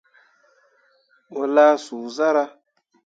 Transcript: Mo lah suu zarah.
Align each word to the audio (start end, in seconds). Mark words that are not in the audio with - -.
Mo 1.31 1.41
lah 1.53 1.73
suu 1.85 2.05
zarah. 2.15 2.51